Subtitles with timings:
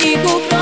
[0.00, 0.55] 一不。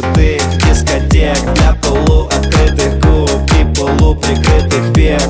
[0.00, 5.22] Крутых дискотек Для полуоткрытых губ и полуприкрытых век.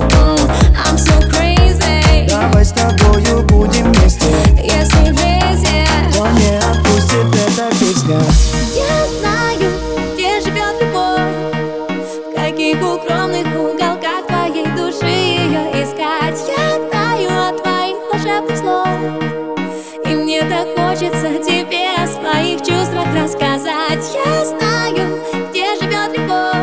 [0.87, 2.29] I'm so crazy.
[2.29, 4.27] Давай с тобою будем вместе.
[4.63, 8.21] Если Джейзи То не отпустит эта песня.
[8.75, 9.73] Я знаю,
[10.15, 12.03] где живет любовь.
[12.27, 16.39] В каких укромных уголках твоей души ее искать.
[16.47, 19.58] Я знаю от твоих волшебных слов
[20.05, 24.05] И мне так хочется тебе о своих чувствах рассказать.
[24.15, 25.21] Я знаю,
[25.51, 26.59] где живет любовь.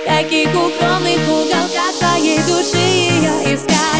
[0.00, 3.93] В каких укромных уголках твоей души ее искать